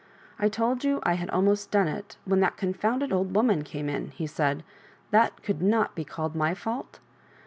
"I 0.39 0.49
told 0.49 0.83
you 0.83 0.99
I 1.03 1.13
had 1.13 1.29
almost 1.29 1.69
done 1.69 1.87
it 1.87 2.17
when 2.25 2.39
that 2.39 2.57
confounded 2.57 3.13
old 3.13 3.35
woman 3.35 3.63
came 3.63 3.87
in," 3.87 4.09
he 4.09 4.25
said:" 4.25 4.63
that 5.11 5.43
could 5.43 5.61
not 5.61 5.93
be 5.93 6.03
called 6.03 6.33
my 6.35 6.55
fault?" 6.55 6.97